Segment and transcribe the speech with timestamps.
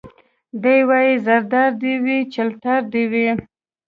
[0.63, 3.27] دی وايي زردار دي وي چلتار دي وي